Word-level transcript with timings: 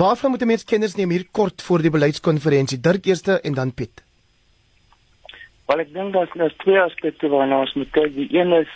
Waarvan 0.00 0.30
moet 0.30 0.42
'n 0.42 0.46
mens 0.46 0.64
kennis 0.64 0.94
neem 0.94 1.10
hier 1.10 1.26
kort 1.30 1.62
voor 1.62 1.80
die 1.82 1.90
beleidskonferensie? 1.90 2.80
Dirk 2.80 3.04
eerste 3.04 3.40
en 3.40 3.54
dan 3.54 3.74
Piet. 3.74 4.04
Wel 5.66 5.78
ek 5.78 5.92
dink 5.92 6.12
daar's 6.12 6.32
nou 6.34 6.50
twee 6.56 6.80
aspekte 6.80 7.28
waarna 7.28 7.60
ons 7.60 7.74
moet 7.74 7.90
kyk. 7.90 8.14
Die 8.14 8.28
een 8.38 8.52
is 8.52 8.72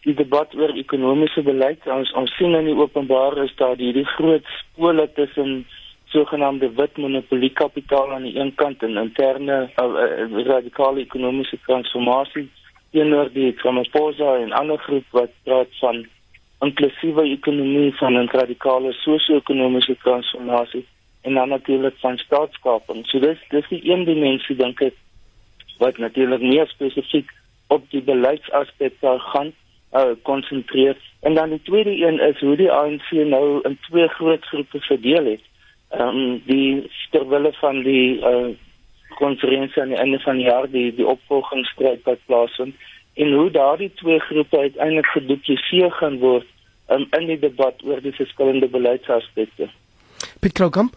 die 0.00 0.14
debat 0.14 0.54
oor 0.54 0.72
ekonomiese 0.76 1.42
beleid. 1.42 1.86
Ons 1.86 2.12
ons 2.12 2.36
sien 2.36 2.54
in 2.54 2.64
die 2.64 2.76
openbaar 2.84 3.38
is 3.44 3.54
daar 3.56 3.76
hierdie 3.76 4.04
groot 4.04 4.44
spole 4.58 5.12
tussen 5.12 5.66
sogenaamde 6.04 6.68
wit 6.74 6.96
monopoliekapitaal 6.96 8.12
aan 8.12 8.22
die 8.28 8.38
een 8.38 8.54
kant 8.54 8.82
en 8.82 8.96
interne 8.96 9.56
uh, 9.82 9.86
uh, 9.86 10.44
radikale 10.46 11.00
ekonomiese 11.00 11.58
transformasie 11.66 12.50
teenoor 12.90 13.32
die 13.32 13.54
Ramaphosa 13.62 14.36
en 14.36 14.52
ander 14.52 14.78
groep 14.78 15.04
wat 15.10 15.32
praat 15.42 15.72
van 15.80 16.06
inklusiewe 16.60 17.22
ekonomie 17.22 17.94
van 17.94 18.18
'n 18.18 18.28
radikale 18.30 18.92
sosio-ekonomiese 18.92 19.96
transformasie 20.02 20.86
en 21.22 21.34
dan 21.34 21.48
natuurlik 21.48 21.94
van 21.98 22.18
staatskaping. 22.18 23.06
So 23.06 23.18
dis 23.18 23.38
dis 23.48 23.68
die 23.68 23.90
een 23.90 24.04
dimensie 24.04 24.56
dink 24.56 24.80
ek 24.80 24.94
wat 25.78 25.98
natuurlik 25.98 26.40
meer 26.40 26.66
spesifiek 26.66 27.30
op 27.66 27.90
die 27.90 28.02
beleidsaspekte 28.02 29.18
gaan 29.18 29.52
uh 29.92 30.14
konsentreer. 30.22 30.96
En 31.20 31.34
dan 31.34 31.50
die 31.50 31.62
tweede 31.62 32.06
een 32.06 32.20
is 32.20 32.40
hoe 32.40 32.56
die 32.56 32.72
ANC 32.72 33.10
nou 33.10 33.60
in 33.62 33.78
twee 33.88 34.08
groot 34.08 34.44
groepe 34.44 34.80
verdeel 34.80 35.24
het. 35.24 35.42
Ehm 35.90 36.08
um, 36.08 36.42
die 36.46 36.90
terwille 37.10 37.52
van 37.52 37.82
die 37.82 38.18
uh 38.20 38.48
konferensie 39.18 39.82
aan 39.82 39.88
die 39.88 39.98
einde 39.98 40.18
van 40.18 40.36
die 40.36 40.44
jaar 40.44 40.70
die 40.70 40.94
die 40.94 41.06
opvolgingsstryd 41.06 42.02
wat 42.04 42.18
plaasvind 42.26 42.74
en 43.16 43.32
hoe 43.32 43.50
daardie 43.50 43.92
twee 44.00 44.18
groepe 44.28 44.58
uiteindelik 44.58 45.06
gedupliseer 45.06 45.90
gaan 46.00 46.18
word 46.18 46.46
um, 46.92 47.06
in 47.18 47.26
die 47.32 47.38
debat 47.38 47.82
oor 47.84 48.00
die 48.04 48.14
verskillende 48.16 48.68
beleidsaspekte. 48.68 49.70
Piet 50.40 50.52
Kroukamp 50.52 50.96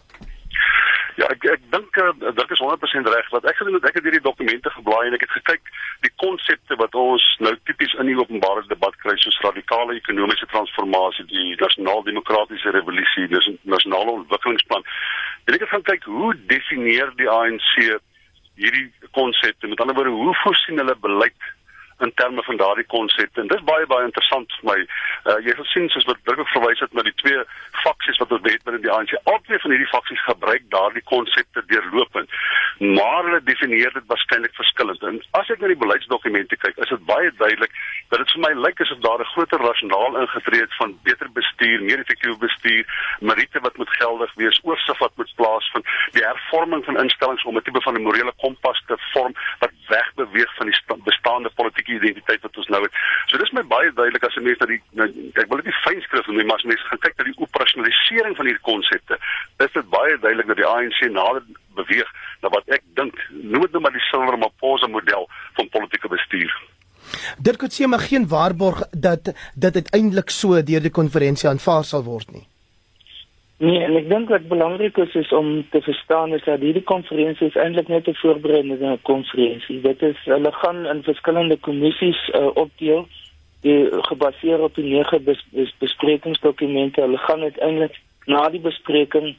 Ja, 1.20 1.26
ek 1.34 1.42
ek 1.52 1.64
dink 1.74 1.96
uh, 2.00 2.12
dit 2.20 2.52
is 2.54 2.60
100% 2.64 3.08
reg 3.12 3.26
wat 3.34 3.46
ek 3.50 3.58
gedoen 3.58 3.74
het 3.76 3.88
ek 3.90 3.98
het 3.98 4.06
hierdie 4.06 4.22
dokumente 4.24 4.70
geblaai 4.72 5.08
en 5.08 5.16
ek 5.16 5.26
het 5.26 5.34
gekyk 5.34 5.72
die 6.06 6.12
konsepte 6.22 6.78
wat 6.80 6.94
ons 6.96 7.24
nou 7.44 7.52
tipies 7.68 7.92
in 8.00 8.08
die 8.08 8.16
openbare 8.16 8.62
debat 8.70 8.96
kry 9.02 9.16
soos 9.20 9.36
radikale 9.44 9.98
ekonomiese 9.98 10.48
transformasie, 10.52 11.26
die 11.28 11.58
nasionaal 11.60 12.06
demokratiese 12.06 12.72
revolusie, 12.76 13.26
dis 13.32 13.50
nasionale 13.68 14.14
ontwikkelingsplan. 14.22 14.86
En 15.44 15.58
ek 15.58 15.66
het 15.66 15.74
gaan 15.74 15.88
kyk 15.90 16.08
hoe 16.08 16.32
definieer 16.52 17.12
die 17.20 17.28
ANC 17.28 17.68
hierdie 18.60 18.86
konsepte? 19.16 19.68
Met 19.68 19.84
ander 19.84 19.98
woorde, 19.98 20.16
hoe 20.16 20.36
voorsien 20.44 20.80
hulle 20.80 20.96
beleid 21.04 21.50
in 22.00 22.12
terme 22.14 22.42
van 22.42 22.56
daardie 22.56 22.86
konsepte. 22.86 23.40
En 23.40 23.50
dis 23.52 23.64
baie 23.68 23.86
baie 23.86 24.04
interessant 24.08 24.52
vir 24.58 24.68
my. 24.72 24.78
Uh 25.30 25.38
jy 25.46 25.54
sal 25.56 25.68
sien 25.72 25.88
soos 25.92 26.08
wat 26.08 26.22
Dirk 26.28 26.48
verwys 26.54 26.80
het 26.84 26.92
na 26.96 27.04
die 27.06 27.16
twee 27.22 27.44
faksies 27.84 28.20
wat 28.22 28.32
ons 28.36 28.46
het 28.48 28.64
binne 28.64 28.80
die 28.84 28.92
ANC. 28.92 29.14
Albei 29.24 29.58
van 29.64 29.74
hierdie 29.74 29.90
faksies 29.92 30.22
gebruik 30.28 30.66
daardie 30.74 31.04
konsepte 31.12 31.64
deurlopend. 31.72 32.32
Maar 32.96 33.24
hulle 33.28 33.42
definieer 33.44 33.92
dit 33.92 34.06
waarskynlik 34.12 34.54
verskillend. 34.56 35.02
En 35.02 35.20
as 35.40 35.50
ek 35.52 35.60
na 35.60 35.72
die 35.72 35.80
beleidsdokumente 35.82 36.56
kyk, 36.64 36.78
is 36.80 36.92
dit 36.94 37.04
baie 37.08 37.32
duidelik 37.42 37.74
dat 38.10 38.22
dit 38.22 38.32
vir 38.34 38.44
my 38.46 38.52
lyk 38.66 38.80
asof 38.80 39.02
daar 39.04 39.20
'n 39.20 39.32
groter 39.34 39.60
rasionaal 39.60 40.20
ingetree 40.22 40.60
het 40.60 40.74
van 40.80 40.96
beter 41.02 41.28
bestuur, 41.32 41.82
meer 41.82 42.00
effektiewe 42.00 42.38
bestuur, 42.38 42.84
meriete 43.20 43.60
wat 43.60 43.76
moet 43.76 43.92
geldig 44.00 44.32
wees, 44.34 44.60
oorsig 44.62 44.98
wat 44.98 45.12
moet 45.16 45.34
plaasvind, 45.36 45.86
die 46.16 46.24
hervorming 46.24 46.84
van 46.84 46.98
instellings 46.98 47.44
om 47.44 47.56
'n 47.56 47.62
tipe 47.62 47.80
van 47.80 47.94
'n 47.94 48.02
morele 48.02 48.32
kompas 48.36 48.82
te 48.86 48.96
vorm 49.12 49.34
wat 49.58 49.70
wegbeweeg 49.88 50.54
van 50.56 50.66
die 50.66 50.78
bestaande 51.04 51.50
politieke 51.54 51.89
politieke 51.90 52.06
identiteit 52.06 52.42
wat 52.42 52.56
ons 52.56 52.68
nou 52.68 52.82
het. 52.82 52.92
So 53.26 53.38
dis 53.38 53.52
my 53.52 53.62
baie 53.62 53.92
duidelik 53.92 54.24
as 54.24 54.36
'n 54.36 54.42
mens 54.42 54.58
na 54.58 54.66
die 54.66 54.82
nou, 54.92 55.06
ek 55.34 55.48
wil 55.48 55.56
dit 55.58 55.66
nie 55.66 55.82
fynskrif 55.84 56.26
noem 56.26 56.36
nie, 56.36 56.46
maar 56.46 56.56
as 56.56 56.64
mense 56.64 56.88
gaan 56.88 56.98
kyk 56.98 57.16
na 57.18 57.24
die 57.24 57.38
operasionalisering 57.38 58.36
van 58.36 58.46
hierdie 58.46 58.68
konsepte, 58.70 59.18
is 59.58 59.72
dit 59.72 59.90
baie 59.90 60.18
duidelik 60.18 60.46
dat 60.46 60.56
die 60.56 60.66
ANC 60.66 61.00
nader 61.10 61.42
beweeg 61.74 62.08
na 62.42 62.48
wat 62.48 62.64
ek 62.68 62.82
dink, 62.94 63.14
noem 63.30 63.62
dit 63.62 63.72
nou 63.72 63.82
maar 63.82 63.92
die 63.92 64.08
Silver 64.10 64.38
Maposa 64.38 64.86
model 64.86 65.28
van 65.54 65.68
politieke 65.68 66.08
bestuur. 66.08 66.52
Dit 67.38 67.56
kon 67.56 67.68
sê 67.68 67.86
maar 67.86 68.06
geen 68.06 68.28
waarborg 68.28 68.82
dat 68.92 69.32
dit 69.54 69.74
uiteindelik 69.74 70.30
so 70.30 70.62
deur 70.62 70.80
die 70.80 70.90
konferensie 70.90 71.48
aanvaar 71.48 71.84
sal 71.84 72.04
word 72.04 72.30
nie. 72.30 72.49
Nee, 73.60 73.80
en 73.84 73.92
ek 73.98 74.06
dink 74.08 74.30
wat 74.32 74.46
belangrik 74.48 74.96
is 75.02 75.14
is 75.20 75.32
om 75.36 75.48
te 75.70 75.82
verstaan 75.84 76.32
is 76.32 76.44
dat 76.46 76.62
hierdie 76.64 76.86
konferensie 76.90 77.50
is 77.50 77.58
eintlik 77.60 77.90
net 77.92 78.06
'n 78.08 78.16
voorbereidende 78.22 78.98
konferensie. 79.02 79.80
Dit 79.80 80.02
is 80.02 80.16
hulle 80.24 80.52
gaan 80.52 80.86
in 80.86 81.02
verskillende 81.02 81.58
kommissies 81.68 82.20
uh, 82.32 82.48
opdeel 82.54 83.04
die 83.60 83.88
gebaseer 84.08 84.64
op 84.64 84.74
die 84.74 84.84
nege 84.84 85.20
bes, 85.20 85.44
bes, 85.52 85.74
besprekingsdokumente. 85.78 87.00
Hulle 87.00 87.18
gaan 87.18 87.42
uiteindelik 87.42 88.00
na 88.24 88.48
die 88.48 88.64
bespreking 88.64 89.36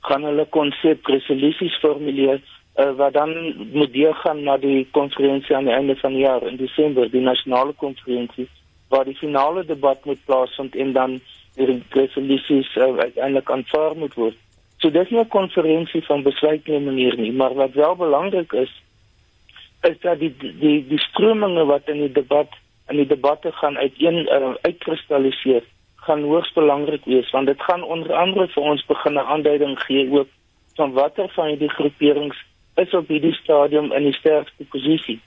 gaan 0.00 0.24
hulle 0.28 0.44
konsep 0.44 1.06
resolusies 1.06 1.80
formuleer 1.80 2.40
uh, 2.76 2.90
wat 3.00 3.12
dan 3.12 3.32
moet 3.72 3.92
deurgaan 3.92 4.42
na 4.42 4.56
die 4.56 4.88
konferensie 4.90 5.56
aan 5.56 5.64
die 5.70 5.74
einde 5.74 5.96
van 5.96 6.12
die 6.12 6.26
jaar 6.28 6.44
in 6.46 6.56
Desember, 6.56 7.10
die 7.10 7.24
nasionale 7.24 7.72
konferensie 7.72 8.48
waar 8.88 9.04
die 9.04 9.16
finale 9.16 9.64
debat 9.64 10.04
moet 10.04 10.20
plaasvind 10.24 10.76
en 10.76 10.92
dan 10.92 11.20
die 11.56 11.82
resolusies 11.90 12.76
uh, 12.76 12.96
uiteindelik 12.96 13.50
aanvaar 13.50 13.96
moet 13.96 14.14
word. 14.14 14.36
So 14.78 14.90
dis 14.90 15.10
nie 15.10 15.20
'n 15.20 15.28
konferensie 15.28 16.02
van 16.04 16.22
besluitneming 16.22 16.96
hier 16.98 17.16
nie, 17.16 17.32
maar 17.32 17.54
wat 17.54 17.72
wel 17.72 17.96
belangrik 17.96 18.52
is 18.52 18.72
is 19.82 19.98
dat 20.00 20.18
die 20.18 20.34
die 20.38 20.86
die 20.88 20.98
strominge 20.98 21.64
wat 21.64 21.88
in 21.88 21.98
die 21.98 22.12
debat 22.12 22.48
in 22.88 22.96
die 22.96 23.06
debatte 23.06 23.52
gaan 23.52 23.78
uiteen 23.78 24.26
uh, 24.26 24.54
uitkristalliseer 24.62 25.62
gaan 25.96 26.22
hoogs 26.22 26.52
belangrik 26.52 27.04
wees 27.04 27.30
want 27.30 27.46
dit 27.46 27.62
gaan 27.62 27.82
onder 27.82 28.14
andere 28.14 28.48
vir 28.48 28.62
ons 28.62 28.86
begin 28.86 29.12
'n 29.12 29.28
aanduiding 29.34 29.78
gee 29.80 30.10
ook 30.10 30.28
van 30.74 30.92
watter 30.92 31.28
van 31.28 31.46
hierdie 31.46 31.74
groeperings 31.78 32.38
is 32.74 32.94
op 32.94 33.08
hierdie 33.08 33.34
stadium 33.34 33.92
in 33.92 34.02
die 34.02 34.16
sterkste 34.16 34.64
posisie. 34.64 35.20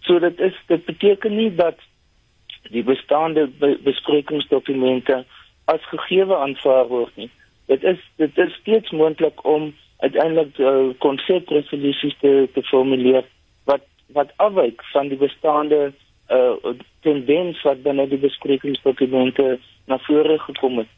So 0.00 0.18
dit 0.18 0.40
is 0.40 0.54
dit 0.66 0.84
beteken 0.84 1.36
nie 1.36 1.54
dat 1.54 1.78
die 2.70 2.82
bestaande 2.82 3.46
be 3.46 3.78
besprekingsdokumente 3.82 5.24
as 5.72 5.88
gegeewe 5.90 6.36
aanvaar 6.36 6.86
word 6.88 7.16
nie. 7.16 7.30
Dit 7.66 7.84
is 7.84 8.02
dit 8.22 8.38
is 8.38 8.54
steeds 8.60 8.90
moontlik 8.90 9.44
om 9.44 9.72
uiteindelik 9.98 10.58
uh, 10.58 10.90
konsepresolusies 10.98 12.16
te 12.20 12.48
te 12.54 12.62
formuleer 12.62 13.24
wat 13.64 13.86
wat 14.18 14.34
afwyk 14.36 14.84
van 14.92 15.08
die 15.08 15.18
bestaande 15.18 15.92
uh 16.30 16.74
tendens 17.06 17.62
wat 17.62 17.82
binne 17.82 18.06
die 18.10 18.18
besprekingsdokumente 18.18 19.58
na 19.86 19.98
vore 20.06 20.38
gekom 20.38 20.78
het. 20.82 20.90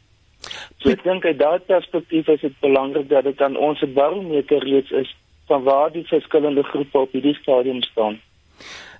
So 0.79 0.89
ek 0.89 1.03
dink 1.03 1.25
uit 1.25 1.37
daardie 1.39 1.67
perspektief 1.69 2.29
is 2.33 2.41
dit 2.41 2.55
belangrik 2.63 3.09
dat 3.09 3.27
dit 3.29 3.41
aan 3.41 3.57
ons 3.57 3.83
barometer 3.93 4.63
reeds 4.63 4.91
is 4.91 5.11
van 5.51 5.63
waar 5.63 5.91
die 5.91 6.05
verskillende 6.07 6.63
groepe 6.63 6.97
op 6.97 7.11
hierdie 7.11 7.35
stadium 7.41 7.81
staan. 7.81 8.19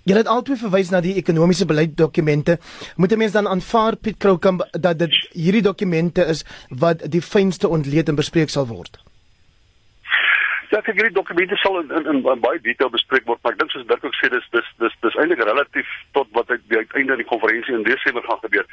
Jy 0.09 0.15
het 0.17 0.29
altyd 0.31 0.57
verwys 0.57 0.89
na 0.89 1.03
die 1.05 1.13
ekonomiese 1.21 1.67
beleidsdokumente. 1.69 2.57
Moet 2.97 3.11
'n 3.13 3.17
mens 3.17 3.31
dan 3.31 3.47
aanvaar 3.47 3.95
Piet 3.95 4.17
Kroukamp 4.17 4.65
dat 4.71 4.97
dit 4.99 5.13
hierdie 5.33 5.61
dokumente 5.61 6.25
is 6.25 6.43
wat 6.69 7.11
die 7.11 7.21
fynste 7.21 7.67
ontleed 7.67 8.09
en 8.09 8.15
bespreek 8.15 8.49
sal 8.49 8.65
word? 8.67 8.97
Ja, 10.71 10.79
ek 10.79 10.85
hierdie 10.85 11.13
dokumente 11.13 11.55
sal 11.55 11.79
in, 11.79 11.91
in, 11.91 12.05
in, 12.05 12.25
in 12.25 12.39
baie 12.39 12.61
detail 12.61 12.89
bespreek 12.89 13.25
word, 13.25 13.39
maar 13.43 13.53
ek 13.53 13.59
dink 13.59 13.71
soos 13.71 13.85
Dirk 13.85 14.03
ook 14.03 14.17
sê 14.17 14.29
dis 14.29 14.49
dis 14.51 14.67
dis 14.79 14.95
dis 15.01 15.15
eintlik 15.15 15.43
relatief 15.45 15.89
tot 16.11 16.27
wat 16.31 16.49
uit 16.49 16.61
die 16.69 16.77
uiteinde 16.77 17.11
in 17.11 17.21
die 17.23 17.31
konferensie 17.33 17.75
in 17.75 17.83
Desember 17.83 18.23
gaan 18.23 18.41
gebeur 18.41 18.65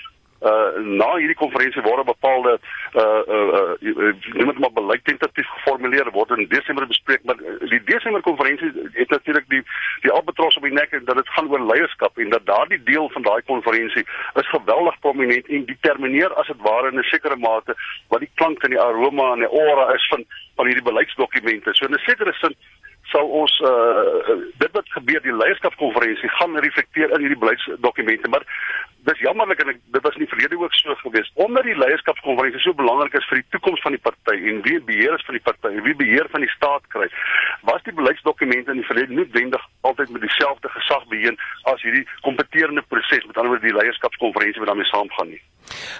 uh 0.42 0.76
na 1.00 1.16
hierdie 1.16 1.38
konferensie 1.40 1.82
word 1.82 2.04
bepaalde 2.04 2.58
uh 2.94 3.22
uh 3.36 3.72
noem 4.36 4.50
dit 4.52 4.58
maar 4.58 4.72
beleid 4.72 5.04
tentatief 5.04 5.48
geformuleer 5.56 6.10
word. 6.12 6.30
In 6.36 6.48
Desember 6.48 6.86
bespreek 6.86 7.24
maar 7.24 7.40
die 7.72 7.82
Desember 7.84 8.20
konferensie 8.20 8.72
het 8.92 9.10
natuurlik 9.10 9.48
die 9.48 9.62
die 10.04 10.12
albatros 10.12 10.56
op 10.56 10.62
die 10.68 10.72
nek 10.72 10.92
en 10.92 11.04
dat 11.04 11.16
dit 11.16 11.28
gaan 11.28 11.50
oor 11.50 11.66
leierskap 11.72 12.18
en 12.18 12.30
dat 12.30 12.46
daardie 12.46 12.82
deel 12.84 13.08
van 13.10 13.22
daai 13.22 13.42
konferensie 13.42 14.04
is 14.34 14.54
geweldig 14.54 14.98
prominent 15.00 15.48
en 15.48 15.64
determineer 15.64 16.34
as 16.34 16.46
dit 16.52 16.60
ware 16.68 16.92
in 16.92 16.98
'n 16.98 17.10
sekere 17.12 17.36
mate 17.36 17.74
wat 18.08 18.20
die 18.20 18.32
klank 18.34 18.62
en 18.62 18.70
die 18.70 18.80
aroma 18.80 19.32
en 19.32 19.44
die 19.44 19.54
aura 19.62 19.94
is 19.94 20.06
van 20.08 20.24
van 20.56 20.66
hierdie 20.66 20.88
beleidsdokumente. 20.90 21.74
So 21.74 21.86
in 21.86 21.94
'n 21.94 22.04
sekere 22.04 22.32
sin 22.32 22.54
sal 23.12 23.28
ons 23.40 23.54
uh 23.60 24.36
dit 24.62 24.72
wat 24.72 24.88
gebeur 24.98 25.22
die 25.22 25.36
leierskapskonferensie 25.36 26.30
gaan 26.38 26.58
reflekteer 26.66 27.12
in 27.14 27.24
hierdie 27.24 27.42
beleidsdokumente 27.44 28.28
maar 28.28 28.44
dis 29.06 29.20
jammerlik 29.22 29.60
en 29.62 29.70
dit 29.74 30.02
was 30.02 30.16
in 30.18 30.24
die 30.24 30.32
verlede 30.32 30.58
ook 30.58 30.74
so 30.74 30.94
gewees. 30.94 31.30
Omdat 31.34 31.62
die 31.68 31.76
leierskapskonferensie 31.78 32.60
so 32.60 32.74
belangrik 32.74 33.14
is 33.14 33.28
vir 33.30 33.40
die 33.40 33.48
toekoms 33.54 33.82
van 33.84 33.94
die 33.94 34.02
party 34.02 34.36
en 34.50 34.62
wie 34.66 34.80
beheer 34.90 35.14
is 35.14 35.26
van 35.28 35.38
die 35.38 35.44
party 35.48 35.70
en 35.70 35.84
wie 35.86 35.94
beheer 36.02 36.26
van 36.34 36.42
die 36.42 36.50
staat 36.54 36.86
kry 36.94 37.06
was 37.70 37.82
die 37.86 37.94
beleidsdokumente 38.00 38.74
in 38.74 38.82
die 38.82 38.88
verlede 38.88 39.14
noodwendig 39.14 39.68
altyd 39.90 40.10
met 40.14 40.26
dieselfde 40.26 40.72
gesag 40.78 41.06
beheer 41.12 41.38
as 41.72 41.82
hierdie 41.86 42.06
kompeterende 42.26 42.82
proses 42.90 43.26
met 43.26 43.36
ander 43.36 43.54
woorde 43.54 43.68
die 43.68 43.78
leierskapskonferensie 43.78 44.62
wat 44.64 44.72
daarmee 44.72 44.90
saamgaan 44.90 45.32
nie 45.34 45.42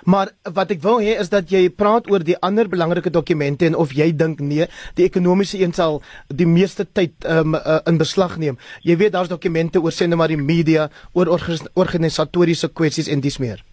Maar 0.05 0.33
wat 0.55 0.71
ek 0.75 0.83
wil 0.85 1.01
hê 1.03 1.17
is 1.21 1.31
dat 1.33 1.51
jy 1.51 1.67
praat 1.71 2.11
oor 2.11 2.25
die 2.25 2.39
ander 2.45 2.69
belangrike 2.69 3.11
dokumente 3.11 3.67
en 3.67 3.75
of 3.75 3.95
jy 3.97 4.11
dink 4.17 4.41
nee, 4.41 4.69
die 4.99 5.07
ekonomiese 5.07 5.61
een 5.63 5.75
sal 5.77 6.03
die 6.29 6.49
meeste 6.49 6.87
tyd 6.87 7.15
um, 7.29 7.55
uh, 7.59 7.81
in 7.87 7.99
beslag 7.99 8.37
neem. 8.43 8.59
Jy 8.87 8.97
weet 9.03 9.17
daar's 9.17 9.33
dokumente 9.33 9.83
oor 9.83 9.95
sê 9.95 10.07
net 10.07 10.19
maar 10.19 10.33
die 10.33 10.41
media, 10.41 10.91
oor 11.13 11.31
organisatoriese 11.31 12.71
kwessies 12.73 13.11
en 13.13 13.25
dis 13.25 13.41
meer. 13.43 13.65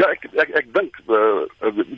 Ja, 0.00 0.06
ek 0.14 0.22
ek 0.40 0.52
ek 0.56 0.68
dink 0.72 0.96
uh, 1.12 1.42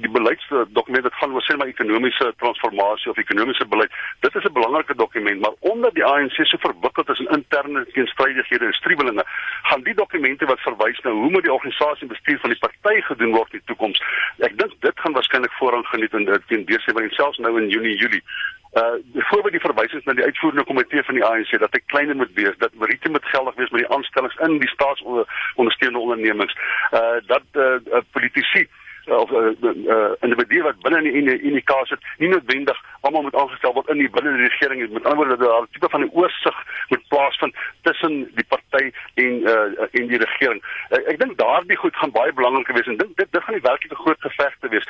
die 0.02 0.10
beleidsdokument 0.10 1.04
wat 1.06 1.18
gaan 1.20 1.34
oor 1.36 1.44
sê 1.46 1.54
maar 1.58 1.70
ekonomiese 1.70 2.32
transformasie 2.40 3.12
of 3.12 3.20
ekonomiese 3.22 3.66
beleid, 3.70 3.92
dit 4.26 4.38
is 4.40 4.48
'n 4.48 4.56
belangrike 4.56 4.96
dokument, 4.98 5.38
maar 5.40 5.54
omdat 5.72 5.94
die 5.94 6.04
ANC 6.04 6.34
so 6.50 6.58
verwikkeld 6.64 7.12
is 7.14 7.22
in 7.22 7.30
interne 7.36 7.84
teenstrydighede 7.94 8.66
en 8.66 8.78
striwelinge, 8.80 9.24
gaan 9.68 9.86
die 9.86 9.94
dokumente 9.94 10.50
wat 10.50 10.66
verwys 10.66 10.98
na 11.04 11.10
hoe 11.10 11.30
moet 11.30 11.46
die 11.46 11.52
organisasie 11.52 12.08
bestuur 12.14 12.38
van 12.42 12.50
die 12.50 12.62
party 12.64 13.00
gedoen 13.10 13.36
word 13.36 13.52
in 13.52 13.62
die 13.62 13.70
toekoms. 13.70 14.02
Ek 14.38 14.58
dink 14.58 14.74
dit 14.80 15.00
gaan 15.04 15.14
waarskynlik 15.18 15.54
voorrang 15.60 15.86
geniet 15.86 16.12
in 16.12 16.26
teen 16.48 16.66
Desember 16.66 17.04
en 17.04 17.14
selfs 17.20 17.38
nou 17.38 17.54
in 17.62 17.68
Junie, 17.68 17.96
Julie. 17.96 18.24
Uh 18.72 18.96
byvoorbeeld 19.12 19.52
die 19.52 19.60
verwysings 19.60 20.04
na 20.04 20.12
die 20.12 20.24
uitvoerende 20.24 20.64
komitee 20.64 21.02
van 21.02 21.14
die 21.14 21.24
ANC 21.24 21.50
dat 21.58 21.72
hy 21.76 21.80
kleiner 21.86 22.16
moet 22.16 22.32
wees, 22.34 22.56
dat 22.58 22.74
meriete 22.74 23.10
moet 23.10 23.24
geldig 23.24 23.54
wees 23.54 23.70
met 23.70 23.84
die 23.84 23.92
aanstellings 23.96 24.38
in 24.46 24.58
die 24.58 24.68
staatsondersteunende 24.68 26.04
ondernemings. 26.04 26.56
Uh 26.90 27.18
dat 27.26 27.44
uh, 27.52 27.76
uh 27.92 28.00
politici 28.10 28.68
uh, 29.06 29.16
of 29.16 29.30
uh, 29.30 29.52
uh, 29.62 30.12
individue 30.20 30.62
wat 30.62 30.80
binne 30.82 31.12
in 31.12 31.26
die 31.26 31.38
in 31.40 31.56
die 31.58 31.64
kaas 31.70 31.88
sit, 31.88 32.04
nie 32.18 32.28
noodwendig 32.28 32.78
almal 33.00 33.22
moet 33.26 33.36
aangestel 33.36 33.74
word 33.74 33.90
in 33.90 33.98
die 34.02 34.10
binne 34.14 34.34
die 34.38 34.48
regering 34.48 34.82
met 34.92 35.04
ander 35.04 35.16
woorde 35.16 35.36
daar 35.44 35.62
'n 35.62 35.68
tipe 35.72 35.88
van 35.90 36.04
'n 36.04 36.12
oorsig 36.12 36.56
moet 36.88 37.08
plaasvind 37.08 37.54
tussen 37.82 38.30
die 38.34 38.46
party 38.48 38.92
en 39.14 39.32
uh, 39.52 39.88
en 39.98 40.06
die 40.06 40.22
regering. 40.24 40.62
Uh, 40.90 41.02
ek 41.12 41.18
dink 41.18 41.38
daardie 41.38 41.76
goed 41.76 41.96
gaan 41.96 42.16
baie 42.18 42.32
belangrik 42.32 42.76
wees 42.76 42.86
en 42.86 42.96
dink 42.96 43.16
dit 43.16 43.32
dit 43.32 43.42
gaan 43.42 43.58
die 43.58 43.68
werklike 43.68 43.94
groot 43.94 44.20
geveg 44.20 44.56
te 44.60 44.68
wees. 44.68 44.88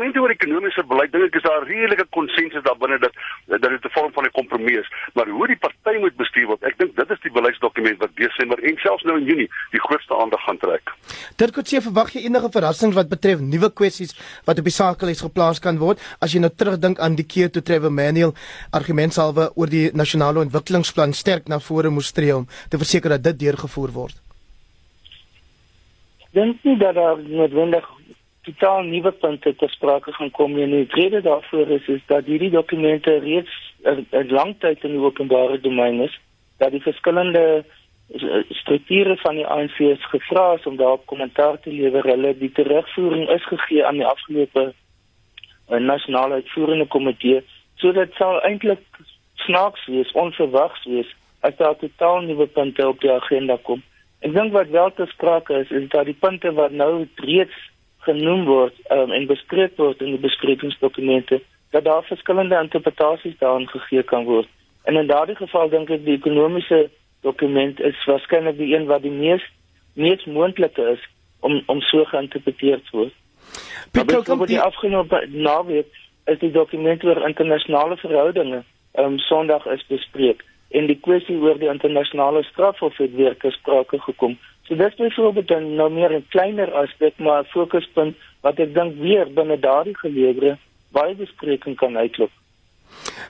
Die 0.00 0.06
dokumente 0.08 0.24
oor 0.24 0.32
ekonomiese 0.32 0.82
beleid 0.88 1.12
dink 1.12 1.26
ek 1.28 1.34
is 1.36 1.44
daar 1.44 1.66
redelike 1.68 2.06
konsensus 2.16 2.62
daar 2.64 2.78
binne 2.80 2.96
dat 3.02 3.12
dat 3.52 3.68
dit 3.68 3.84
'n 3.84 3.92
vorm 3.92 4.12
van 4.12 4.24
'n 4.24 4.32
kompromie 4.32 4.78
is, 4.80 4.88
maar 5.12 5.28
hoe 5.28 5.46
die 5.46 5.60
party 5.60 5.98
moet 6.00 6.16
bestuur 6.16 6.46
word, 6.46 6.62
ek 6.64 6.78
dink 6.78 6.96
dit 6.96 7.10
is 7.10 7.20
die 7.20 7.30
beleidsdokument 7.30 7.98
wat 8.00 8.16
Desember 8.16 8.58
en 8.64 8.76
selfs 8.78 9.04
nou 9.04 9.18
in 9.18 9.26
Junie 9.26 9.50
die 9.70 9.80
grootste 9.80 10.16
aandag 10.16 10.40
gaan 10.40 10.58
trek. 10.58 10.88
Dit 11.36 11.52
kon 11.52 11.64
sê 11.64 11.82
verwag 11.82 12.12
jy 12.12 12.24
enige 12.24 12.48
verrassings 12.50 12.94
wat 12.94 13.08
betref 13.08 13.40
nuwe 13.40 13.70
kwessies 13.72 14.16
wat 14.46 14.58
op 14.58 14.64
die 14.64 14.72
sakelys 14.72 15.20
geplaas 15.20 15.60
kan 15.60 15.78
word 15.78 15.98
as 16.20 16.32
jy 16.32 16.40
nou 16.40 16.50
terugdink 16.56 16.98
aan 16.98 17.10
aan 17.10 17.18
die 17.18 17.26
keer 17.26 17.50
toe 17.50 17.62
Trevor 17.62 17.92
Manuel 17.92 18.34
argumentsalwe 18.70 19.50
oor 19.54 19.70
die 19.70 19.90
nasionale 19.92 20.40
ontwikkelingsplan 20.46 21.12
sterk 21.12 21.48
na 21.48 21.58
vore 21.58 21.90
moes 21.90 22.12
tree 22.12 22.34
om 22.36 22.46
te 22.70 22.78
verseker 22.78 23.10
dat 23.10 23.22
dit 23.22 23.38
deurgevoer 23.38 23.92
word. 23.92 24.16
Dink 26.32 26.62
nie 26.62 26.76
dat 26.78 26.94
daar 26.94 27.18
noodwendig 27.18 27.86
totaal 28.42 28.82
nuwe 28.82 29.12
punte 29.12 29.54
te 29.56 29.68
sprake 29.68 30.12
gaan 30.12 30.30
kom 30.30 30.54
nie. 30.54 30.66
Die 30.66 30.86
rede 30.88 31.20
daarvoor 31.22 31.68
is 31.68 31.88
is 31.88 32.00
dat 32.06 32.24
hierdie 32.24 32.50
dokumente 32.50 33.18
reeds 33.18 33.50
'n 33.84 34.26
lang 34.28 34.54
tyd 34.58 34.84
in 34.84 34.96
die 34.96 35.04
openbare 35.04 35.60
domein 35.60 36.00
is, 36.00 36.20
dat 36.58 36.70
die 36.70 36.82
verskillende 36.82 37.64
strukture 38.48 39.16
van 39.16 39.34
die 39.34 39.46
ANC 39.46 39.78
is 39.78 40.04
gevra 40.10 40.58
om 40.64 40.76
daarop 40.76 41.06
kommentaar 41.06 41.60
te 41.60 41.72
lewer. 41.72 42.02
Hulle 42.02 42.38
die 42.38 42.52
terugvoering 42.52 43.28
is 43.28 43.44
gegee 43.46 43.86
aan 43.86 43.96
die 43.96 44.06
afgelope 44.06 44.74
'n 45.68 45.84
nasionale 45.84 46.34
uitvoerende 46.34 46.86
komitee 46.86 47.42
sodat 47.74 48.12
sal 48.12 48.40
eintlik 48.42 48.82
snaaks 49.34 49.86
wees, 49.86 50.12
onverwags 50.12 50.84
wees 50.84 51.14
as 51.40 51.56
daar 51.56 51.76
totaal 51.76 52.20
nuwe 52.20 52.46
punte 52.46 52.88
op 52.88 53.00
die 53.00 53.12
agenda 53.12 53.56
kom. 53.62 53.82
Ek 54.20 54.34
dink 54.34 54.52
wat 54.52 54.68
wel 54.68 54.92
te 54.92 55.06
sprake 55.06 55.62
is 55.62 55.70
is 55.70 55.88
dat 55.88 56.04
die 56.04 56.16
punte 56.20 56.52
wat 56.52 56.74
nou 56.76 57.08
reeds 57.14 57.69
genoem 58.06 58.44
word 58.48 58.74
um, 58.90 59.12
en 59.12 59.26
bespreek 59.26 59.76
word 59.76 60.00
in 60.00 60.14
die 60.14 60.22
besprekingsdokumente 60.22 61.40
dat 61.70 61.84
daar 61.84 62.02
verskillende 62.02 62.58
interpretasies 62.58 63.38
daarin 63.38 63.68
gegee 63.68 64.02
kan 64.02 64.24
word. 64.24 64.48
En 64.84 64.96
in 64.96 65.06
daardie 65.06 65.36
geval 65.36 65.68
dink 65.68 65.90
ek 65.90 66.04
die 66.04 66.16
ekonomiese 66.18 66.88
dokument 67.20 67.80
is 67.80 68.04
waarskynlik 68.08 68.56
die 68.58 68.74
een 68.74 68.88
wat 68.90 69.02
die 69.02 69.14
mees 69.14 69.44
mees 69.94 70.24
moontlike 70.24 70.82
is 70.96 71.02
om 71.40 71.60
om 71.66 71.80
so 71.80 72.04
geïnterpreteer 72.04 72.80
te 72.84 72.96
word. 72.96 73.14
Pieter 73.92 74.24
kom 74.24 74.46
die 74.46 74.60
afgelope 74.60 75.24
naweek 75.30 75.90
is 76.30 76.38
die 76.38 76.52
dokument 76.54 77.04
oor 77.04 77.26
internasionale 77.28 77.96
verhoudinge 78.00 78.62
um 78.98 79.18
Sondag 79.18 79.66
is 79.66 79.84
bespreek 79.88 80.44
en 80.70 80.86
die 80.86 80.98
kwessie 81.02 81.36
oor 81.42 81.58
die 81.58 81.70
internasionale 81.70 82.42
strafhof 82.46 82.96
het 83.02 83.14
weer 83.14 83.34
gesprake 83.38 83.98
gekom. 84.06 84.38
So 84.70 84.76
dis 84.76 84.94
byvoorbeeld 84.94 85.48
dan 85.48 85.74
nou 85.74 85.90
meer 85.90 86.12
'n 86.14 86.26
kleiner 86.28 86.72
aspek 86.72 87.18
maar 87.18 87.44
fokuspunt 87.44 88.16
wat 88.40 88.58
ek 88.58 88.74
dink 88.74 88.94
weer 89.02 89.26
binne 89.38 89.58
daardie 89.58 89.96
geleedere 89.98 90.58
baie 90.92 91.14
bespreking 91.14 91.76
kan 91.76 91.96
uitloop. 91.96 92.30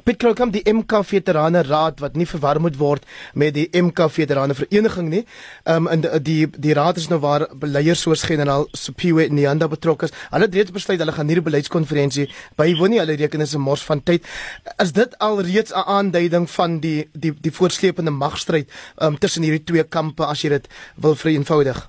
Piet 0.05 0.19
Krokam 0.19 0.51
die 0.51 0.63
MK 0.65 1.03
Veterane 1.05 1.63
Raad 1.67 2.01
wat 2.01 2.17
nie 2.17 2.27
verwar 2.27 2.61
moet 2.61 2.79
word 2.81 3.05
met 3.35 3.55
die 3.55 3.69
MK 3.77 4.09
Veterane 4.11 4.55
Vereniging 4.55 5.11
nie. 5.13 5.25
Ehm 5.65 5.87
um, 5.87 5.93
in 5.93 6.25
die 6.25 6.47
die 6.51 6.75
raad 6.75 6.97
is 6.97 7.09
nou 7.11 7.21
waar 7.21 7.47
beleiers 7.55 8.03
soos 8.07 8.25
generaal 8.29 8.67
Sipiwe 8.73 9.29
Nyanda 9.29 9.69
betrokke 9.69 10.09
is. 10.09 10.15
Hulle 10.31 10.49
het 10.49 10.55
reeds 10.55 10.75
besluit 10.75 10.99
hulle 11.01 11.13
gaan 11.13 11.29
hierdie 11.29 11.45
beleidskonferensie 11.45 12.29
bywoon 12.57 12.95
nie. 12.95 13.01
Hulle 13.03 13.19
reken 13.21 13.41
is 13.41 13.55
'n 13.55 13.61
mors 13.61 13.85
van 13.85 14.03
tyd. 14.03 14.27
Is 14.79 14.93
dit 14.93 15.19
al 15.19 15.41
reeds 15.43 15.73
'n 15.73 15.87
aanduiding 15.87 16.51
van 16.51 16.81
die 16.81 17.09
die 17.13 17.35
die 17.41 17.53
voortsleepende 17.53 18.11
magstryd 18.11 18.69
ehm 18.99 19.15
um, 19.15 19.19
tussen 19.19 19.43
hierdie 19.43 19.65
twee 19.65 19.85
kampe 19.85 20.27
as 20.27 20.43
jy 20.43 20.49
dit 20.49 20.69
wil 20.97 21.15
vereenvoudig? 21.15 21.89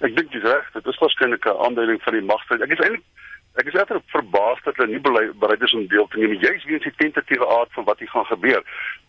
Ek 0.00 0.14
dink 0.16 0.32
dis 0.32 0.42
reg. 0.42 0.72
Dit 0.72 0.86
is 0.86 0.98
waarskynlik 0.98 1.44
'n 1.44 1.58
aanduiding 1.66 2.02
van 2.02 2.12
die 2.12 2.22
magstryd. 2.22 2.62
Ek 2.62 2.70
is 2.70 2.78
eintlik 2.78 3.04
Ek 3.54 3.66
is 3.66 3.74
eintlik 3.74 4.04
verbaas 4.12 4.60
dat 4.64 4.76
hulle 4.76 4.92
nie 4.92 5.32
bereid 5.40 5.62
is 5.62 5.74
om 5.74 5.86
deel 5.86 6.06
te 6.08 6.18
neem. 6.18 6.36
Jy's 6.42 6.64
weens 6.64 6.82
die 6.82 6.94
tentative 6.96 7.46
aard 7.46 7.72
van 7.72 7.84
wat 7.84 7.98
hier 7.98 8.08
gaan 8.08 8.26
gebeur. 8.26 8.62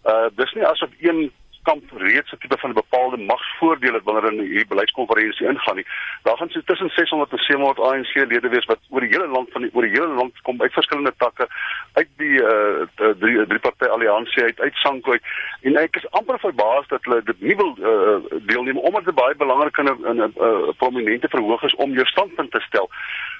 Uh 0.06 0.28
dis 0.36 0.54
nie 0.54 0.66
asof 0.66 0.90
een 1.00 1.32
kamp 1.64 1.84
reeds 1.92 2.32
'n 2.32 2.38
tipe 2.38 2.58
van 2.58 2.74
bepaalde 2.74 3.18
magsvoordeel 3.18 3.94
het 3.94 4.04
wanneer 4.04 4.24
hulle 4.24 4.42
in 4.42 4.48
hierdie 4.48 4.68
beleidskonferensie 4.74 5.48
ingaan 5.48 5.76
nie. 5.76 5.86
Daar 6.24 6.38
gaan 6.38 6.50
so 6.50 6.62
tussen 6.66 6.90
600 6.90 7.32
en 7.32 7.38
700 7.38 7.80
ANC 7.80 8.14
lede 8.14 8.50
wees 8.50 8.66
wat 8.66 8.80
oor 8.90 9.00
die 9.00 9.10
hele 9.10 9.28
land 9.28 9.52
van 9.52 9.62
die 9.62 9.72
oor 9.74 9.82
die 9.82 9.98
hele 9.98 10.14
land 10.22 10.42
kom 10.42 10.62
uit 10.62 10.74
verskillende 10.74 11.14
takke 11.18 11.48
uit 11.94 12.10
die 12.18 12.38
uh 12.42 13.14
drie 13.20 13.46
drie 13.46 13.60
party 13.60 13.86
alliansie 13.86 14.44
uit 14.44 14.60
uit 14.60 14.76
Sanko 14.76 15.12
uit. 15.12 15.24
En 15.62 15.76
ek 15.76 15.96
is 15.96 16.12
amper 16.12 16.40
verbaas 16.40 16.88
dat 16.88 17.04
hulle 17.04 17.24
dit 17.24 17.42
nie 17.42 17.56
wil 17.56 17.76
uh 17.80 18.40
deelneem 18.52 18.78
omdat 18.78 19.06
dit 19.06 19.16
baie 19.16 19.36
belangrik 19.36 19.78
in 19.78 19.86
'n 19.86 20.22
'n 20.22 20.34
uh, 20.38 20.70
prominente 20.78 21.28
verhoog 21.30 21.64
is 21.64 21.76
om 21.76 21.94
jou 21.94 22.06
standpunt 22.06 22.52
te 22.52 22.60
stel. 22.60 22.90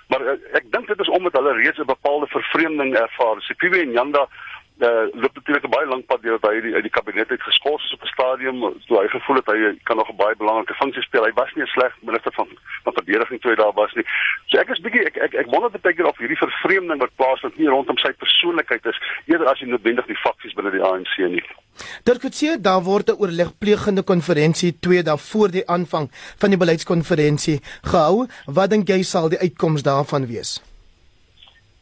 Maar 0.10 0.22
uh, 0.26 0.38
ek 0.58 0.72
dink 0.74 0.88
dit 0.90 1.00
is 1.00 1.10
omdat 1.14 1.36
hulle 1.38 1.54
reeds 1.54 1.78
'n 1.78 1.86
bepaalde 1.86 2.28
vervreemding 2.28 2.96
ervaar. 2.98 3.42
Sipiwe 3.42 3.82
en 3.82 3.92
Janda 3.92 4.28
uh, 4.80 5.06
loop 5.22 5.34
natuurlik 5.36 5.66
'n 5.66 5.76
baie 5.76 5.88
lank 5.88 6.06
pad 6.06 6.22
deur 6.22 6.40
by 6.40 6.54
die 6.62 6.74
uit 6.74 6.86
die 6.88 6.96
kabinet 6.98 7.30
uit 7.30 7.42
geskort 7.42 7.84
is 7.84 7.94
op 7.94 8.04
'n 8.04 8.14
stadium 8.16 8.60
toe 8.88 9.00
hy 9.02 9.08
gevoel 9.08 9.36
het 9.36 9.46
hy 9.46 9.78
kan 9.84 9.98
nog 9.98 10.10
'n 10.10 10.16
baie 10.16 10.36
belangrike 10.36 10.74
funksie 10.74 11.04
speel. 11.04 11.24
Hy 11.24 11.34
was 11.34 11.54
nie 11.54 11.64
'n 11.64 11.74
sleg 11.76 11.94
minister 12.02 12.32
van 12.34 12.48
van 12.84 12.94
verdediging 12.94 13.42
toe 13.42 13.52
hy 13.52 13.58
daar 13.58 13.74
was 13.74 13.94
nie. 13.94 14.06
So 14.48 14.58
ek 14.58 14.70
is 14.70 14.80
bietjie 14.80 15.06
ek 15.06 15.18
ek 15.18 15.34
ek 15.34 15.52
wonder 15.52 15.70
baie 15.70 15.96
keer 15.96 16.08
of 16.08 16.18
hierdie 16.18 16.44
vervreemding 16.46 17.00
wat 17.00 17.16
plaasvind 17.16 17.58
nie 17.58 17.68
rondom 17.68 17.98
sy 17.98 18.12
persoonlikheid 18.14 18.86
is 18.86 19.00
eerder 19.26 19.48
as 19.48 19.60
jy 19.60 19.68
noodwendig 19.68 20.06
die 20.06 20.24
faksies 20.26 20.54
binne 20.54 20.72
die 20.72 20.84
ANC 20.84 21.18
nie. 21.18 21.44
Kon 22.20 22.32
sê 22.32 22.62
daar 22.62 22.84
word 22.84 23.10
'n 23.10 23.20
oorlegplegende 23.22 24.04
konferensie 24.04 24.80
2 24.80 25.04
dae 25.04 25.18
voor 25.18 25.50
die 25.52 25.68
aanvang 25.68 26.10
van 26.38 26.50
die 26.50 26.58
beleidskonferensie 26.58 27.60
gehou. 27.84 28.28
Wat 28.46 28.70
dink 28.70 28.88
jy 28.88 29.04
sal 29.04 29.30
die 29.30 29.40
uitkoms 29.40 29.84
daarvan 29.84 30.28
wees? 30.28 30.69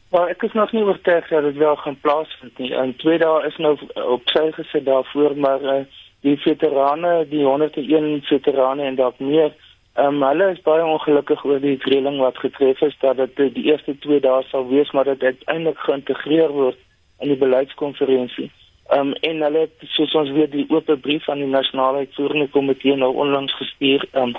Maar 0.10 0.28
ek 0.32 0.44
is 0.48 0.54
nog 0.54 0.72
nie 0.72 0.84
oortuig 0.84 1.28
dat 1.28 1.44
dit 1.44 1.56
wel 1.56 1.76
gaan 1.76 2.00
plaasvind 2.02 2.58
nie. 2.58 2.74
En 2.74 2.96
twee 2.96 3.18
dae 3.20 3.46
is 3.48 3.58
nou 3.58 3.76
op 3.94 4.30
sy 4.32 4.52
gesit 4.56 4.86
daarvoor, 4.86 5.36
maar 5.38 5.64
uh, 5.64 5.80
die 6.24 6.38
veterane, 6.38 7.26
die 7.30 7.44
101 7.44 8.22
veterane 8.30 8.84
en 8.84 8.96
dalk 8.96 9.20
meer, 9.20 9.52
um, 10.00 10.24
hulle 10.24 10.52
is 10.54 10.64
baie 10.64 10.86
ongelukkig 10.86 11.44
oor 11.46 11.60
die 11.60 11.76
reëling 11.84 12.22
wat 12.24 12.40
getref 12.40 12.82
is 12.88 12.96
dat 13.04 13.20
dit 13.20 13.54
die 13.60 13.68
eerste 13.72 13.98
twee 14.06 14.24
dae 14.24 14.44
sal 14.48 14.68
wees, 14.72 14.92
maar 14.96 15.10
dit 15.12 15.24
uiteindelik 15.24 15.84
geïntegreer 15.90 16.56
word 16.56 16.80
in 17.20 17.34
die 17.34 17.42
beleidskonferensie. 17.44 18.52
Um, 18.96 19.12
en 19.28 19.42
hulle 19.44 19.66
het 19.66 19.88
soos 19.92 20.14
ons 20.16 20.32
weet 20.32 20.54
die 20.54 20.68
oop 20.72 20.88
brief 21.04 21.28
aan 21.30 21.44
die 21.44 21.52
nasionale 21.52 22.06
uitvoerende 22.06 22.48
komitee 22.54 22.96
nou 22.96 23.12
onlangs 23.26 23.56
gestuur, 23.60 24.08
um, 24.16 24.38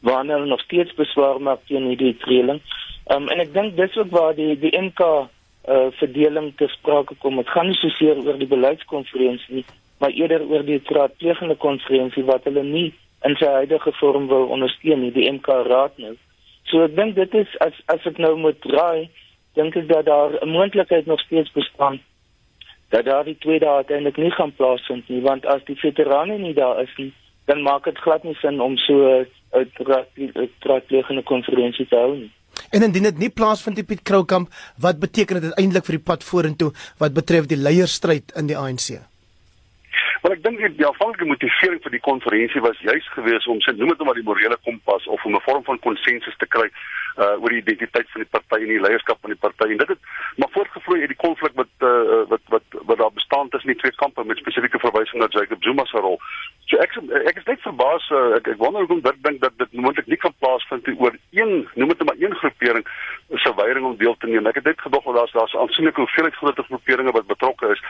waar 0.00 0.24
hulle 0.24 0.46
nog 0.48 0.64
steeds 0.64 0.94
beswaar 0.96 1.40
maak 1.44 1.66
teen 1.68 1.90
hierdie 1.92 2.16
reëling. 2.24 2.62
Um, 3.10 3.26
en 3.28 3.40
ek 3.42 3.52
dink 3.52 3.76
dis 3.76 3.96
ook 3.98 4.12
waar 4.14 4.34
die 4.38 4.54
die 4.58 4.70
NK 4.78 5.00
uh 5.68 5.88
verdeling 5.98 6.52
te 6.56 6.68
sprake 6.70 7.14
kom. 7.18 7.36
Dit 7.36 7.50
gaan 7.50 7.66
nie 7.66 7.78
soseer 7.78 8.20
oor 8.22 8.38
die 8.38 8.48
beleidskonferensie 8.48 9.54
nie, 9.54 9.64
maar 9.98 10.14
eerder 10.14 10.44
oor 10.46 10.62
die 10.64 10.78
raadplegende 10.86 11.56
konferensie 11.60 12.24
wat 12.24 12.46
hulle 12.48 12.62
nie 12.64 12.92
in 13.28 13.34
sy 13.36 13.50
huidige 13.58 13.92
vorm 13.98 14.30
wil 14.30 14.46
ondersteun 14.54 15.02
nie, 15.02 15.10
die 15.12 15.26
MK 15.30 15.58
raad 15.66 15.98
nou. 15.98 16.14
So 16.70 16.86
ek 16.86 16.94
dink 16.96 17.18
dit 17.18 17.34
is 17.42 17.58
as 17.66 17.76
as 17.92 18.06
ek 18.08 18.22
nou 18.22 18.36
moet 18.38 18.62
draai, 18.64 19.10
dink 19.58 19.76
ek 19.76 19.90
dat 19.90 20.06
daar 20.06 20.38
'n 20.40 20.54
moontlikheid 20.54 21.06
nog 21.06 21.20
steeds 21.26 21.52
bestaan 21.52 22.00
dat 22.90 23.04
daar 23.04 23.24
die 23.24 23.38
tweede 23.38 23.68
uiteindelik 23.68 24.16
nie 24.16 24.30
gaan 24.30 24.52
plaasvind 24.54 25.08
nie, 25.08 25.20
want 25.22 25.46
as 25.46 25.62
die 25.64 25.78
veterane 25.78 26.38
nie 26.38 26.54
daar 26.54 26.82
is 26.82 26.94
nie, 26.96 27.12
dan 27.46 27.62
maak 27.62 27.84
dit 27.84 27.98
glad 27.98 28.24
nie 28.24 28.34
sin 28.34 28.60
om 28.60 28.76
so 28.76 28.94
'n 29.52 29.70
raadplegende 30.62 31.22
konferensie 31.22 31.86
te 31.86 31.96
hou 31.96 32.16
nie. 32.16 32.30
En 32.70 32.82
indien 32.82 33.02
dit 33.02 33.18
nie 33.18 33.30
plaasvind 33.34 33.78
in 33.78 33.84
Piet 33.84 34.02
Kroukamp, 34.02 34.50
wat 34.78 34.98
beteken 35.02 35.40
dit 35.42 35.54
eintlik 35.58 35.88
vir 35.88 35.98
die 35.98 36.06
pad 36.10 36.24
vorentoe 36.24 36.70
wat 37.02 37.16
betref 37.16 37.48
die 37.50 37.58
leierstryd 37.58 38.30
in 38.38 38.46
die 38.46 38.58
ANC? 38.58 39.00
Maar 40.22 40.36
ek 40.36 40.42
dink 40.44 40.60
die, 40.60 40.86
aanvanklike 40.86 41.26
motivering 41.26 41.80
vir 41.82 41.94
die 41.96 42.02
konferensie 42.04 42.62
was 42.62 42.78
juis 42.84 43.06
geweest 43.16 43.48
om 43.50 43.58
sê 43.64 43.72
noem 43.74 43.94
dit 43.94 44.02
maar 44.06 44.18
die 44.18 44.26
morele 44.26 44.58
kompas 44.68 45.06
of 45.08 45.24
om 45.24 45.34
'n 45.34 45.46
vorm 45.48 45.64
van 45.64 45.80
konsensus 45.86 46.36
te 46.38 46.46
kry 46.46 46.68
uh 47.18 47.42
oor 47.42 47.50
die 47.50 47.62
identiteit 47.62 48.10
van 48.12 48.22
die 48.22 48.30
party 48.30 48.60
en 48.62 48.70
die 48.70 48.82
leierskap 48.84 49.18
van 49.20 49.32
die 49.34 49.40
party 49.44 49.66
en 49.72 49.80
dit 49.82 49.88
het 49.88 50.02
maar 50.36 50.52
voortgevloei 50.56 51.00
uit 51.00 51.12
die 51.14 51.22
konflik 51.24 51.56
wat 51.60 51.72
uh 51.88 52.22
wat 52.32 52.44
wat 52.54 52.78
wat 52.90 52.98
daar 52.98 53.16
bestaan 53.16 53.48
tussen 53.48 53.72
die 53.72 53.80
twee 53.80 53.96
kampe 54.02 54.24
met 54.24 54.38
spesifieke 54.38 54.78
verwysing 54.78 55.18
na 55.20 55.28
Jacob 55.30 55.62
Zuma 55.62 55.84
se 55.84 55.98
rol. 55.98 56.20
So 56.68 56.76
ek 56.84 56.94
ek 57.26 57.40
is 57.42 57.48
net 57.50 57.66
verbaas 57.66 58.10
uh, 58.10 58.36
ek 58.38 58.52
ek 58.54 58.60
wonder 58.62 58.84
hoekom 58.84 59.02
dit 59.02 59.22
dink 59.26 59.40
dat 59.40 59.58
dit 59.58 59.72
moontlik 59.72 60.06
nie 60.06 60.20
kan 60.20 60.34
plaasvind 60.38 60.88
oor 60.96 61.16
een 61.32 61.66
noem 61.74 61.88
dit 61.88 62.04
maar 62.04 62.20
een 62.20 62.36
groepering 62.60 62.86
se 63.30 63.54
weiering 63.54 63.86
om 63.86 63.96
deel 63.96 64.16
te 64.18 64.26
neem. 64.26 64.46
Ek 64.46 64.54
het 64.54 64.64
net 64.64 64.80
gedog 64.80 65.04
dat 65.04 65.14
daar's 65.14 65.32
daar's 65.32 65.56
aansienlike 65.56 66.00
hoeveelheid 66.00 66.34
groter 66.34 66.64
groeperinge 66.64 67.10
wat 67.10 67.26
betrokke 67.26 67.68
is. 67.68 67.82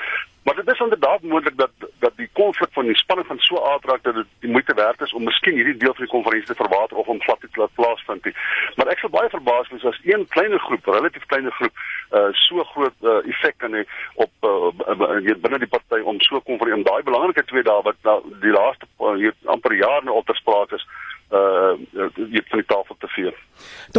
Maar 0.42 0.54
dit 0.54 0.68
is 0.72 0.78
inderdaad 0.78 1.22
moontlik 1.22 1.56
dat 1.56 1.70
dat 1.98 2.12
die 2.16 2.28
konflik 2.32 2.72
van 2.72 2.84
die 2.84 2.96
spanning 2.96 3.26
van 3.26 3.38
so 3.38 3.64
aard 3.64 3.84
raak 3.84 4.02
dat 4.02 4.14
dit 4.14 4.26
die 4.40 4.50
moeite 4.50 4.74
werd 4.74 5.00
is 5.00 5.12
om 5.12 5.24
miskien 5.24 5.54
hierdie 5.54 5.76
deel 5.76 5.94
van 5.94 6.04
die 6.04 6.12
konferensie 6.12 6.54
te 6.54 6.62
verwater 6.62 6.96
of 6.96 7.06
om 7.06 7.20
glad 7.20 7.40
te 7.40 7.60
laat 7.60 7.74
plaasvind. 7.74 8.28
Maar 8.76 8.92
ek 8.92 8.98
sou 8.98 9.12
baie 9.12 9.28
verbaas 9.28 9.68
wees 9.68 9.84
as 9.84 10.00
een 10.04 10.26
kleiner 10.28 10.60
groep, 10.60 10.86
relatief 10.86 11.26
kleiner 11.26 11.52
groep, 11.52 11.72
uh, 12.10 12.28
so 12.32 12.64
groot 12.64 12.96
uh, 13.00 13.20
effek 13.32 13.56
kan 13.56 13.72
hê 13.72 13.84
op 14.14 14.32
uh, 14.44 15.36
binne 15.40 15.58
die 15.58 15.72
party 15.72 16.02
om 16.04 16.20
so 16.20 16.40
kon 16.40 16.60
vir 16.60 16.74
om 16.76 16.84
daai 16.84 17.02
belangrike 17.02 17.44
twee 17.48 17.64
dae 17.64 17.82
wat 17.82 17.96
nou 18.04 18.20
die 18.44 18.52
laaste 18.52 18.88
uh, 19.00 19.32
amper 19.44 19.74
jaar 19.74 20.04
nou 20.04 20.20
op 20.20 20.26
ter 20.26 20.36
sprake 20.36 20.76
is 20.76 20.84
uh 21.30 21.78
jy 22.16 22.42
van 22.50 22.58
die 22.58 22.66
tafel 22.66 22.96
te 22.98 23.08
vee. 23.14 23.30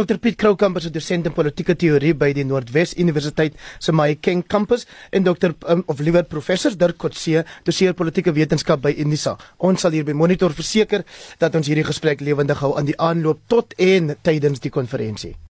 Dr 0.02 0.18
Piet 0.18 0.34
Kroukamp 0.34 0.76
is 0.78 0.86
'n 0.86 0.92
dosent 0.92 1.26
in 1.26 1.32
politieke 1.32 1.76
teorie 1.78 2.14
by 2.14 2.32
die 2.32 2.42
Noordwes 2.44 2.94
Universiteit 2.98 3.54
se 3.78 3.92
Mahikeng 3.92 4.42
kampus 4.42 4.86
en 5.12 5.22
Dr 5.22 5.54
um, 5.68 5.84
of 5.86 6.00
liewer 6.00 6.24
professor 6.24 6.74
Dirk 6.76 6.98
Kotse, 6.98 7.44
doseer 7.62 7.94
politieke 7.94 8.34
wetenskap 8.34 8.82
by 8.82 8.90
Unisa. 8.98 9.36
Ons 9.58 9.80
sal 9.80 9.92
hier 9.92 10.04
by 10.04 10.12
Monitor 10.12 10.50
verseker 10.50 11.04
dat 11.38 11.54
ons 11.54 11.66
hierdie 11.70 11.86
gesprek 11.86 12.20
lewendig 12.20 12.58
hou 12.58 12.74
aan 12.76 12.90
die 12.90 12.98
aanloop 12.98 13.46
tot 13.46 13.78
en 13.78 14.16
tydens 14.22 14.58
die 14.58 14.74
konferensie. 14.74 15.36